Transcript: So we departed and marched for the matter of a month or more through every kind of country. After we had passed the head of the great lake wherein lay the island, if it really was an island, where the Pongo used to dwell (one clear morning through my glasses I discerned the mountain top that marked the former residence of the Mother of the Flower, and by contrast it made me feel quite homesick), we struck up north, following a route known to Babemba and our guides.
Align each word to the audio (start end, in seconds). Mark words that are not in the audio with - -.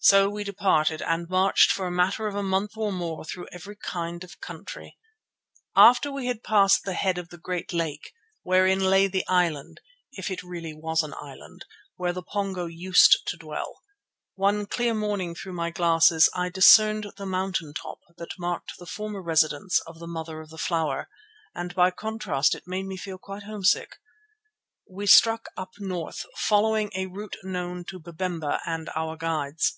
So 0.00 0.30
we 0.30 0.42
departed 0.42 1.02
and 1.02 1.28
marched 1.28 1.70
for 1.70 1.86
the 1.86 1.90
matter 1.90 2.26
of 2.26 2.34
a 2.34 2.42
month 2.42 2.78
or 2.78 2.90
more 2.90 3.26
through 3.26 3.48
every 3.52 3.76
kind 3.76 4.24
of 4.24 4.40
country. 4.40 4.96
After 5.76 6.10
we 6.10 6.28
had 6.28 6.42
passed 6.42 6.84
the 6.84 6.94
head 6.94 7.18
of 7.18 7.28
the 7.28 7.36
great 7.36 7.74
lake 7.74 8.14
wherein 8.42 8.78
lay 8.80 9.06
the 9.06 9.26
island, 9.26 9.82
if 10.12 10.30
it 10.30 10.42
really 10.42 10.72
was 10.72 11.02
an 11.02 11.12
island, 11.20 11.66
where 11.96 12.14
the 12.14 12.22
Pongo 12.22 12.64
used 12.64 13.18
to 13.26 13.36
dwell 13.36 13.82
(one 14.34 14.64
clear 14.64 14.94
morning 14.94 15.34
through 15.34 15.52
my 15.52 15.68
glasses 15.70 16.30
I 16.32 16.48
discerned 16.48 17.12
the 17.18 17.26
mountain 17.26 17.74
top 17.74 17.98
that 18.16 18.38
marked 18.38 18.78
the 18.78 18.86
former 18.86 19.20
residence 19.20 19.78
of 19.80 19.98
the 19.98 20.06
Mother 20.08 20.40
of 20.40 20.48
the 20.48 20.56
Flower, 20.58 21.10
and 21.54 21.74
by 21.74 21.90
contrast 21.90 22.54
it 22.54 22.66
made 22.66 22.86
me 22.86 22.96
feel 22.96 23.18
quite 23.18 23.42
homesick), 23.42 23.96
we 24.88 25.06
struck 25.06 25.48
up 25.56 25.72
north, 25.78 26.24
following 26.34 26.90
a 26.94 27.06
route 27.08 27.36
known 27.42 27.84
to 27.90 27.98
Babemba 28.00 28.60
and 28.64 28.88
our 28.94 29.14
guides. 29.14 29.76